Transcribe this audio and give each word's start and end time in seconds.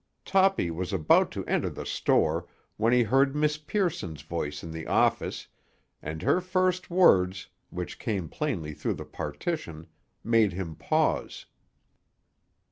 Toppy 0.25 0.71
was 0.71 0.91
about 0.91 1.29
to 1.33 1.45
enter 1.45 1.69
the 1.69 1.85
store, 1.85 2.47
when 2.75 2.91
he 2.91 3.03
heard 3.03 3.35
Miss 3.35 3.59
Pearson's 3.59 4.23
voice 4.23 4.63
in 4.63 4.71
the 4.71 4.87
office, 4.87 5.45
and 6.01 6.23
her 6.23 6.41
first 6.41 6.89
words, 6.89 7.49
which 7.69 7.99
came 7.99 8.27
plainly 8.27 8.73
through 8.73 8.95
the 8.95 9.05
partition, 9.05 9.85
made 10.23 10.53
him 10.53 10.73
pause. 10.75 11.45